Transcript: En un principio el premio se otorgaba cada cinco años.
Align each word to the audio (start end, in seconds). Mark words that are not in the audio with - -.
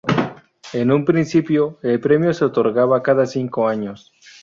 En 0.73 0.91
un 0.91 1.05
principio 1.05 1.77
el 1.83 1.99
premio 1.99 2.33
se 2.33 2.43
otorgaba 2.43 3.03
cada 3.03 3.27
cinco 3.27 3.67
años. 3.67 4.11